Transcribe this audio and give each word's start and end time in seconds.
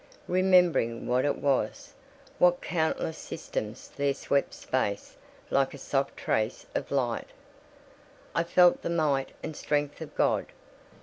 Remembering 0.27 1.05
what 1.05 1.25
it 1.25 1.37
was—what 1.37 2.59
countless 2.59 3.19
systems 3.19 3.91
there 3.97 4.15
swept 4.15 4.55
space 4.55 5.15
like 5.51 5.75
a 5.75 5.77
soft 5.77 6.17
trace 6.17 6.65
of 6.73 6.89
light—I 6.89 8.43
felt 8.43 8.81
the 8.81 8.89
might 8.89 9.33
and 9.43 9.55
strength 9.55 10.01
of 10.01 10.15
God. 10.15 10.47